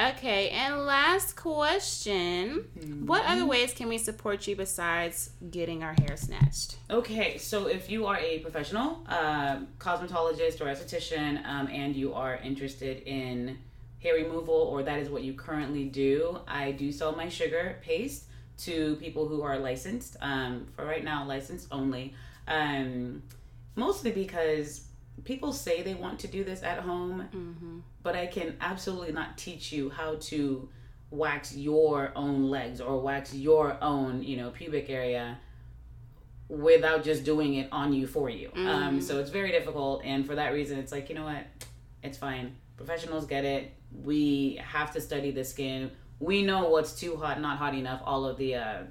[0.00, 2.64] Okay, and last question.
[3.04, 6.76] What other ways can we support you besides getting our hair snatched?
[6.88, 12.36] Okay, so if you are a professional um cosmetologist or esthetician um, and you are
[12.36, 13.58] interested in
[14.02, 18.24] hair removal or that is what you currently do, I do sell my sugar paste
[18.58, 20.16] to people who are licensed.
[20.20, 22.14] Um, for right now, licensed only.
[22.48, 23.22] Um,
[23.76, 24.84] mostly because
[25.24, 27.78] people say they want to do this at home, Mm-hmm.
[28.02, 30.68] But I can absolutely not teach you how to
[31.10, 35.38] wax your own legs or wax your own, you know, pubic area
[36.48, 38.50] without just doing it on you for you.
[38.68, 41.44] Um, so it's very difficult, and for that reason, it's like you know what,
[42.02, 42.56] it's fine.
[42.76, 43.72] Professionals get it.
[43.92, 45.90] We have to study the skin.
[46.18, 48.02] We know what's too hot, not hot enough.
[48.04, 48.82] All of the uh,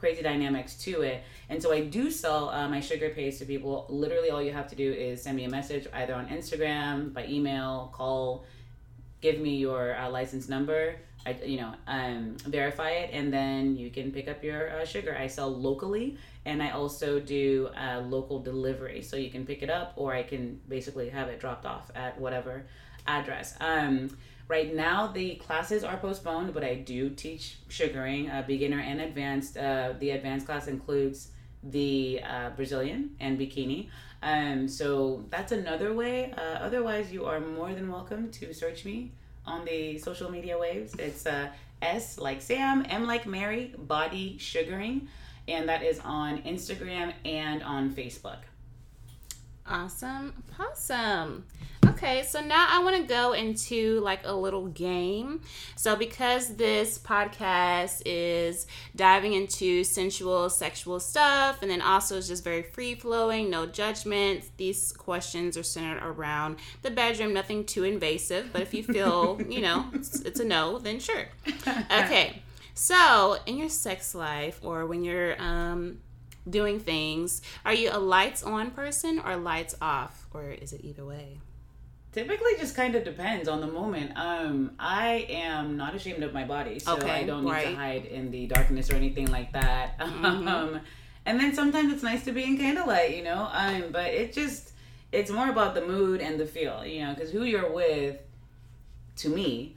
[0.00, 1.22] crazy dynamics to it.
[1.50, 3.86] And so I do sell uh, my sugar paste to people.
[3.88, 7.26] Literally, all you have to do is send me a message either on Instagram, by
[7.26, 8.44] email, call,
[9.20, 10.96] give me your uh, license number.
[11.26, 15.14] I, you know, um, verify it, and then you can pick up your uh, sugar.
[15.24, 19.68] I sell locally, and I also do uh, local delivery, so you can pick it
[19.68, 22.64] up, or I can basically have it dropped off at whatever
[23.06, 23.54] address.
[23.60, 24.16] Um,
[24.50, 29.56] right now, the classes are postponed, but I do teach sugaring, uh, beginner and advanced.
[29.56, 31.28] Uh, the advanced class includes
[31.62, 33.88] the uh, Brazilian and bikini.
[34.22, 36.32] Um, so that's another way.
[36.36, 39.12] Uh, otherwise, you are more than welcome to search me
[39.46, 40.94] on the social media waves.
[40.98, 41.48] It's uh,
[41.80, 45.06] S like Sam, M like Mary, Body Sugaring,
[45.46, 48.49] and that is on Instagram and on Facebook.
[49.70, 50.32] Awesome.
[50.58, 51.44] Awesome.
[51.86, 55.42] Okay, so now I want to go into like a little game.
[55.76, 62.42] So, because this podcast is diving into sensual, sexual stuff, and then also is just
[62.42, 68.52] very free flowing, no judgment, these questions are centered around the bedroom, nothing too invasive.
[68.52, 71.28] But if you feel, you know, it's, it's a no, then sure.
[71.66, 72.42] Okay,
[72.74, 75.98] so in your sex life or when you're, um,
[76.50, 77.42] doing things.
[77.64, 81.38] Are you a lights on person or lights off, or is it either way?
[82.12, 84.12] Typically, just kind of depends on the moment.
[84.16, 87.68] Um, I am not ashamed of my body, so Okay, I don't need right.
[87.68, 89.98] to hide in the darkness or anything like that.
[90.00, 90.48] Mm-hmm.
[90.48, 90.80] Um,
[91.26, 93.48] and then sometimes it's nice to be in candlelight, you know.
[93.52, 94.72] Um, but it just
[95.12, 98.16] it's more about the mood and the feel, you know, because who you're with,
[99.16, 99.76] to me,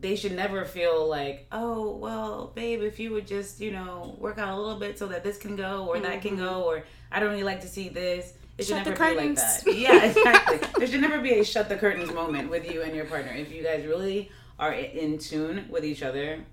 [0.00, 4.38] they should never feel like, oh, well, babe, if you would just, you know, work
[4.38, 7.20] out a little bit so that this can go or that can go, or I
[7.20, 8.32] don't really like to see this.
[8.58, 8.84] It should Mm-hmm.
[8.84, 9.62] Shut the never be like curtains.
[9.64, 9.76] that.
[9.76, 10.58] Yeah, exactly.
[10.78, 13.32] there should never be a shut the curtains moment with you and your partner.
[13.32, 16.44] If you guys really are in tune with each other,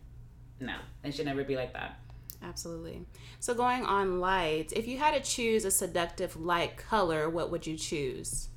[0.59, 1.99] no, it should never be like that.
[2.41, 3.05] Absolutely.
[3.39, 7.65] So going on lights, if you had to choose a seductive light color, what would
[7.67, 8.49] you choose?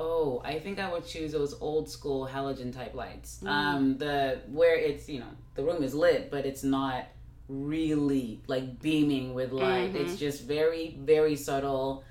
[0.00, 3.40] Oh, I think I would choose those old school halogen type lights.
[3.42, 3.48] Mm.
[3.48, 7.06] Um, the where it's you know the room is lit, but it's not
[7.48, 9.92] really like beaming with light.
[9.92, 9.96] Mm-hmm.
[9.96, 12.04] It's just very very subtle.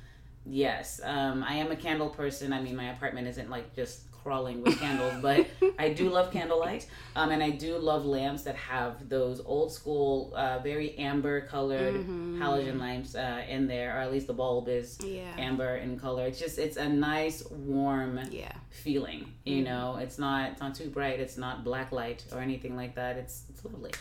[0.46, 2.52] Yes, um, I am a candle person.
[2.52, 5.48] I mean, my apartment isn't like just crawling with candles, but
[5.80, 6.86] I do love candlelight.
[7.16, 11.94] Um, and I do love lamps that have those old school, uh, very amber colored
[11.94, 12.42] mm-hmm.
[12.42, 15.32] halogen lamps uh, in there, or at least the bulb is yeah.
[15.38, 16.26] amber in color.
[16.26, 18.52] It's just, it's a nice, warm yeah.
[18.70, 19.32] feeling.
[19.46, 19.64] You mm-hmm.
[19.64, 21.22] know, it's not, it's not too bright.
[21.22, 23.16] It's not black light or anything like that.
[23.16, 23.92] It's, it's lovely.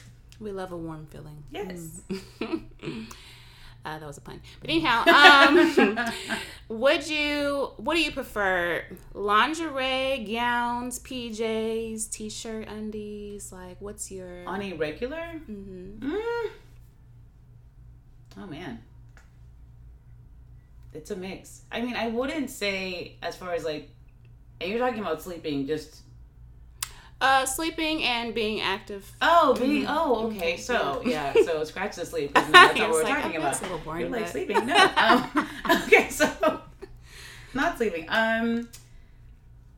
[0.41, 1.45] We love a warm feeling.
[1.53, 2.01] Yes.
[2.41, 3.15] Mm.
[3.87, 4.41] Uh, that was a pun.
[4.61, 5.97] But anyhow, um,
[6.81, 7.71] would you?
[7.77, 8.83] What do you prefer?
[9.15, 13.53] Lingerie, gowns, PJs, t-shirt, undies.
[13.53, 15.41] Like, what's your on a regular?
[15.49, 16.11] Mm-hmm.
[16.11, 16.51] Mm.
[18.39, 18.83] Oh man,
[20.93, 21.63] it's a mix.
[21.71, 23.89] I mean, I wouldn't say as far as like,
[24.61, 26.03] and you're talking about sleeping just
[27.21, 29.11] uh, sleeping and being active.
[29.23, 29.97] Oh, being mm-hmm.
[29.97, 30.55] oh, okay.
[30.55, 30.63] Mm-hmm.
[30.63, 32.35] So yeah, so scratch the sleep.
[32.35, 33.59] That's not what we're like, talking about.
[33.59, 34.03] a little boring.
[34.03, 34.67] You're like sleeping.
[34.67, 34.77] No.
[34.97, 35.49] Um,
[35.83, 36.61] okay, so
[37.55, 38.07] not sleeping.
[38.09, 38.69] Um,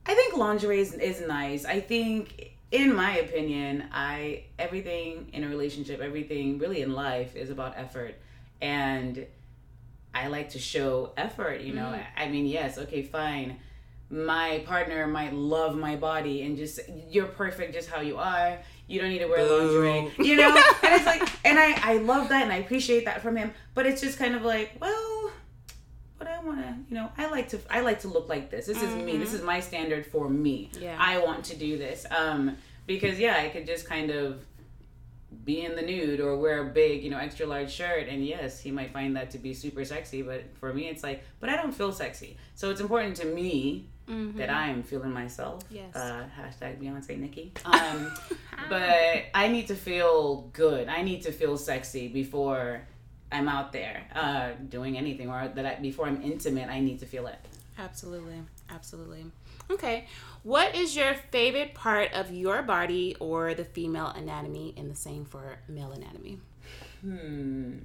[0.07, 1.65] I think lingerie is, is nice.
[1.65, 7.51] I think, in my opinion, I everything in a relationship, everything really in life is
[7.51, 8.15] about effort,
[8.61, 9.27] and
[10.15, 11.61] I like to show effort.
[11.61, 12.03] You know, mm.
[12.17, 13.59] I mean, yes, okay, fine
[14.11, 18.59] my partner might love my body and just you're perfect just how you are.
[18.87, 20.49] You don't need to wear lingerie, you know.
[20.83, 23.53] and it's like, and I I love that and I appreciate that from him.
[23.75, 25.31] But it's just kind of like, well,
[26.19, 28.67] but I want to, you know, I like to I like to look like this.
[28.67, 28.99] This mm-hmm.
[28.99, 29.19] is me.
[29.19, 30.71] This is my standard for me.
[30.81, 30.97] Yeah.
[30.99, 32.07] I want to do this.
[32.11, 34.43] Um, because yeah, I could just kind of
[35.45, 38.09] be in the nude or wear a big, you know, extra large shirt.
[38.09, 41.23] And yes, he might find that to be super sexy, but for me, it's like,
[41.41, 42.39] but I don't feel sexy.
[42.55, 44.39] So it's important to me mm-hmm.
[44.39, 45.63] that I am feeling myself.
[45.71, 45.95] Yes.
[45.95, 47.53] Uh, hashtag Beyonce Nicki.
[47.65, 48.13] Um,
[48.69, 50.89] but I need to feel good.
[50.89, 52.83] I need to feel sexy before
[53.31, 57.07] I'm out there uh, doing anything, or that I, before I'm intimate, I need to
[57.07, 57.39] feel it.
[57.79, 59.27] Absolutely, absolutely.
[59.71, 60.07] Okay,
[60.43, 65.25] what is your favorite part of your body or the female anatomy, and the same
[65.25, 66.41] for male anatomy?
[67.03, 67.79] Hmm.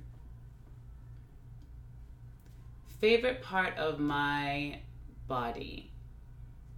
[3.00, 4.80] Favorite part of my
[5.28, 5.92] body.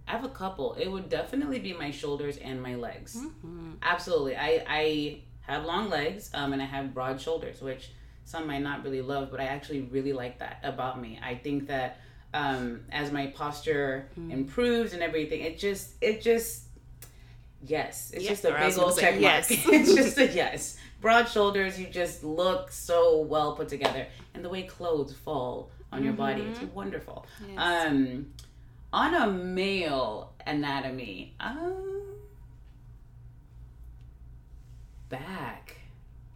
[0.06, 0.74] I have a couple.
[0.74, 3.16] It would definitely be my shoulders and my legs.
[3.16, 3.72] Mm-hmm.
[3.82, 4.36] Absolutely.
[4.36, 7.90] I, I have long legs um, and I have broad shoulders, which
[8.24, 11.18] some might not really love, but I actually really like that about me.
[11.22, 11.98] I think that
[12.34, 14.32] um, as my posture mm.
[14.32, 16.64] improves and everything, it just, it just,
[17.64, 19.22] yes, it's just a big old check mark.
[19.22, 19.50] Yes.
[19.50, 20.78] it's just a yes.
[21.00, 25.98] Broad shoulders, you just look so well put together, and the way clothes fall on
[25.98, 26.06] mm-hmm.
[26.06, 26.74] your body, it's mm-hmm.
[26.74, 27.26] wonderful.
[27.48, 27.58] Yes.
[27.58, 28.26] Um,
[28.92, 32.02] on a male anatomy, um,
[35.08, 35.76] back.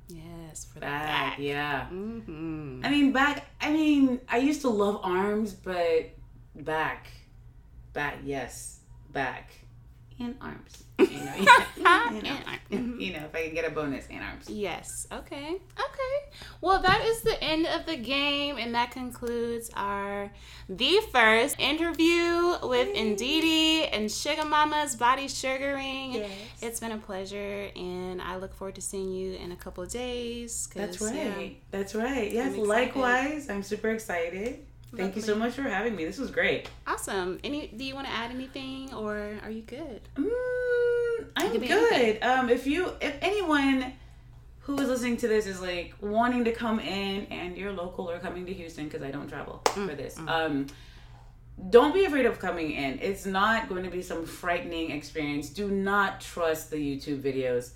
[0.08, 1.06] Yes, for back.
[1.06, 1.38] back.
[1.38, 1.86] Yeah.
[1.92, 2.80] Mm-hmm.
[2.84, 3.46] I mean, back.
[3.60, 6.10] I mean, I used to love arms, but
[6.54, 7.08] back,
[7.92, 8.18] back.
[8.24, 8.80] Yes,
[9.12, 9.52] back
[10.18, 10.84] and arms.
[12.12, 14.48] You know, you know, if I can get a bonus in arms.
[14.48, 15.06] Yes.
[15.10, 15.48] Okay.
[15.54, 16.16] Okay.
[16.60, 20.30] Well, that is the end of the game, and that concludes our
[20.68, 26.14] the first interview with Ndidi and Sugar Mama's Body Sugaring.
[26.14, 26.30] Yes.
[26.62, 29.90] It's been a pleasure, and I look forward to seeing you in a couple of
[29.90, 30.68] days.
[30.74, 31.14] That's right.
[31.14, 32.30] Yeah, That's right.
[32.30, 32.54] Yes.
[32.54, 34.64] I'm likewise, I'm super excited.
[34.96, 36.04] Thank you so much for having me.
[36.04, 36.68] This was great.
[36.86, 37.38] Awesome.
[37.44, 37.68] Any?
[37.68, 40.00] Do you want to add anything, or are you good?
[40.16, 40.28] Mm,
[41.36, 42.22] I'm good.
[42.22, 43.92] Um, if you, if anyone
[44.60, 48.18] who is listening to this is like wanting to come in, and you're local or
[48.18, 50.16] coming to Houston, because I don't travel mm, for this.
[50.16, 50.28] Mm.
[50.28, 50.66] Um,
[51.68, 52.98] don't be afraid of coming in.
[53.00, 55.50] It's not going to be some frightening experience.
[55.50, 57.72] Do not trust the YouTube videos.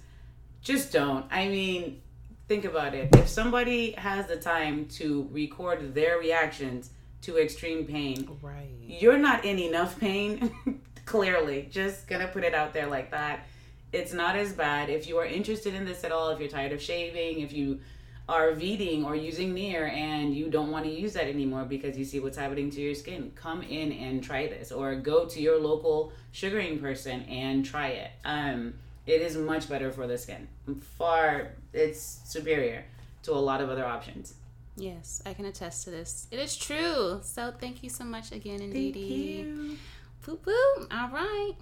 [0.63, 1.27] Just don't.
[1.31, 2.01] I mean,
[2.49, 3.15] think about it.
[3.15, 6.91] If somebody has the time to record their reactions
[7.25, 8.39] to extreme pain.
[8.43, 8.69] Right.
[8.87, 10.55] You're not in enough pain,
[11.05, 11.69] clearly.
[11.71, 13.47] Just gonna put it out there like that.
[13.93, 14.91] It's not as bad.
[14.91, 17.81] If you are interested in this at all, if you're tired of shaving, if you
[18.29, 22.05] are VDing or using Nair and you don't want to use that anymore because you
[22.05, 25.61] see what's happening to your skin, come in and try this or go to your
[25.61, 28.11] local sugaring person and try it.
[28.25, 28.75] Um,
[29.07, 30.49] it is much better for the skin.
[30.97, 32.85] Far, it's superior
[33.25, 34.35] to a lot of other options.
[34.77, 36.27] Yes, I can attest to this.
[36.31, 37.21] It is true.
[37.23, 38.73] So thank you so much again, Ndidi.
[38.73, 39.79] Thank you.
[40.25, 40.87] Boop boop.
[40.91, 41.53] All right.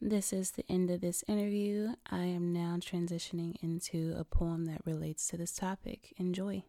[0.00, 1.90] This is the end of this interview.
[2.10, 6.12] I am now transitioning into a poem that relates to this topic.
[6.16, 6.64] Enjoy.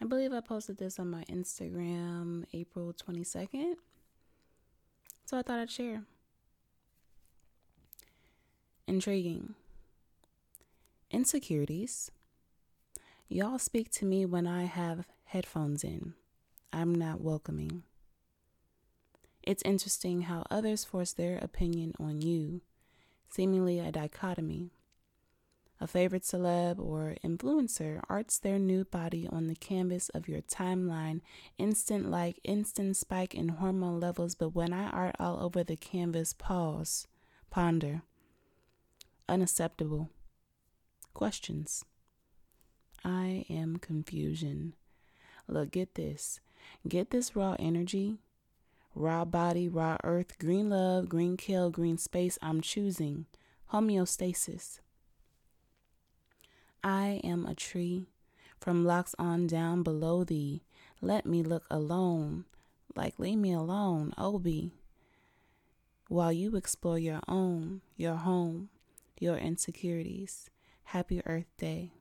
[0.00, 3.74] I believe I posted this on my Instagram April 22nd.
[5.26, 6.04] So I thought I'd share.
[8.88, 9.54] Intriguing.
[11.10, 12.10] Insecurities.
[13.28, 16.14] Y'all speak to me when I have headphones in.
[16.72, 17.82] I'm not welcoming.
[19.42, 22.60] It's interesting how others force their opinion on you,
[23.28, 24.70] seemingly a dichotomy.
[25.82, 31.22] A favorite celeb or influencer arts their nude body on the canvas of your timeline,
[31.56, 36.34] instant like instant spike in hormone levels, but when I art all over the canvas,
[36.34, 37.06] pause,
[37.48, 38.02] ponder.
[39.26, 40.10] Unacceptable.
[41.14, 41.84] Questions.
[43.02, 44.74] I am confusion.
[45.48, 46.40] Look, get this.
[46.86, 48.18] Get this raw energy,
[48.94, 52.38] raw body, raw earth, green love, green kill, green space.
[52.42, 53.26] I'm choosing
[53.72, 54.80] homeostasis.
[56.82, 58.08] I am a tree,
[58.58, 60.62] from locks on down below thee.
[61.00, 62.44] Let me look alone,
[62.96, 64.72] like leave me alone, Obi,
[66.08, 68.70] while you explore your own, your home,
[69.18, 70.50] your insecurities.
[70.84, 71.92] Happy Earth Day.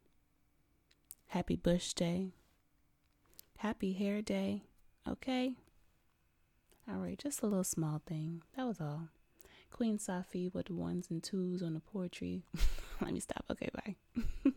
[1.27, 2.33] Happy Bush Day.
[3.57, 4.63] Happy Hair Day.
[5.07, 5.53] Okay?
[6.91, 8.41] All right, just a little small thing.
[8.57, 9.09] That was all.
[9.71, 12.43] Queen Safi with ones and twos on the poetry.
[13.01, 13.45] Let me stop.
[13.51, 13.95] Okay, bye.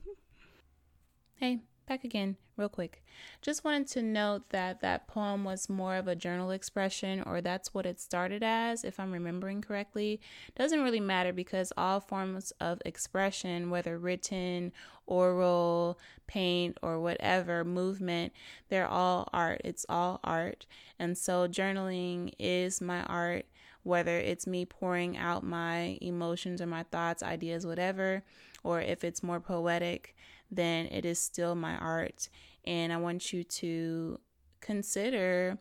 [1.37, 1.59] Hey,
[1.93, 3.05] back again, real quick.
[3.43, 7.75] Just wanted to note that that poem was more of a journal expression, or that's
[7.75, 10.19] what it started as, if I'm remembering correctly.
[10.57, 14.73] Doesn't really matter because all forms of expression, whether written,
[15.07, 18.33] oral, paint, or whatever movement,
[18.71, 19.61] they're all art.
[19.63, 20.65] It's all art.
[20.99, 23.45] And so journaling is my art
[23.85, 28.23] whether it's me pouring out my emotions or my thoughts, ideas, whatever,
[28.63, 30.15] or if it's more poetic,
[30.53, 32.29] then it is still my art.
[32.65, 34.21] And I want you to
[34.61, 35.59] consider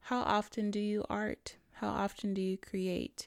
[0.00, 1.56] how often do you art?
[1.72, 3.26] How often do you create?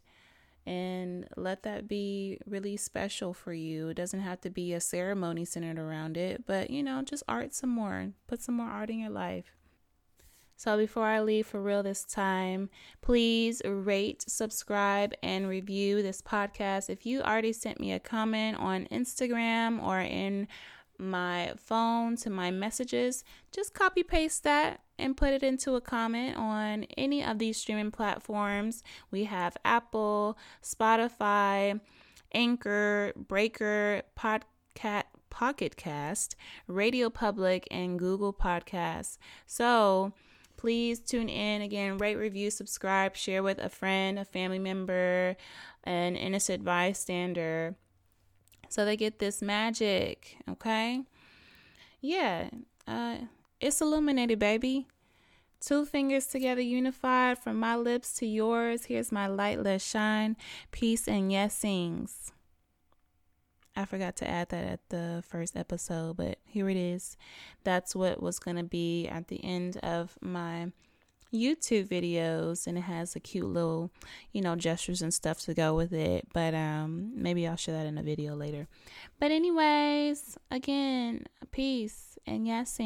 [0.66, 3.90] And let that be really special for you.
[3.90, 7.54] It doesn't have to be a ceremony centered around it, but you know, just art
[7.54, 8.12] some more.
[8.28, 9.56] Put some more art in your life.
[10.64, 12.70] So before I leave for real this time,
[13.02, 16.90] please rate, subscribe, and review this podcast.
[16.90, 20.48] If you already sent me a comment on Instagram or in
[20.98, 26.38] my phone to my messages, just copy paste that and put it into a comment
[26.38, 28.86] on any of these streaming platforms.
[29.12, 31.82] We have Apple, Spotify,
[32.34, 36.38] Anchor, Breaker, Podcat, Pocket Cast,
[36.68, 39.18] Radio Public, and Google Podcasts.
[39.46, 40.14] So
[40.64, 45.36] please tune in again, rate, review, subscribe, share with a friend, a family member,
[45.84, 47.76] an innocent bystander
[48.74, 51.04] so they get this magic, okay?
[52.02, 52.50] Yeah,
[52.88, 53.18] uh,
[53.60, 54.88] it's illuminated, baby.
[55.60, 58.86] Two fingers together, unified from my lips to yours.
[58.86, 60.38] Here's my light, let shine.
[60.72, 62.32] Peace and yesings.
[63.76, 67.18] I forgot to add that at the first episode, but here it is.
[67.64, 70.72] That's what was going to be at the end of my
[71.34, 73.90] YouTube videos and it has a cute little,
[74.32, 76.28] you know, gestures and stuff to go with it.
[76.32, 78.68] But um maybe I'll show that in a video later.
[79.20, 82.80] But anyways, again, peace and yes,